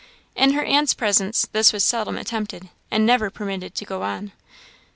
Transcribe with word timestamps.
In 0.35 0.53
her 0.53 0.63
aunt's 0.63 0.95
presence 0.95 1.47
this 1.51 1.71
was 1.71 1.83
seldom 1.85 2.17
attempted, 2.17 2.69
and 2.89 3.05
never 3.05 3.29
permitted 3.29 3.75
to 3.75 3.85
go 3.85 4.01
on. 4.01 4.31